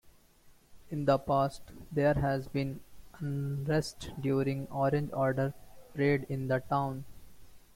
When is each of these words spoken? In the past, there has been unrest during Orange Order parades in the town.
In 0.89 1.05
the 1.05 1.19
past, 1.19 1.61
there 1.91 2.15
has 2.15 2.47
been 2.47 2.79
unrest 3.19 4.09
during 4.19 4.65
Orange 4.71 5.11
Order 5.13 5.53
parades 5.93 6.25
in 6.27 6.47
the 6.47 6.57
town. 6.57 7.05